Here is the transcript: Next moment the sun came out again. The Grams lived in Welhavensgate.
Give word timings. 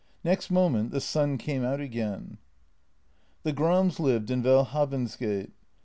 Next 0.23 0.49
moment 0.49 0.89
the 0.89 0.99
sun 0.99 1.37
came 1.37 1.63
out 1.63 1.79
again. 1.79 2.39
The 3.43 3.53
Grams 3.53 3.99
lived 3.99 4.31
in 4.31 4.41
Welhavensgate. 4.41 5.51